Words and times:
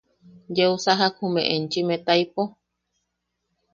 ¿Yeu 0.55 0.73
sajak 0.83 1.13
jume 1.19 1.41
enchim 1.55 1.87
etaipo? 1.97 2.41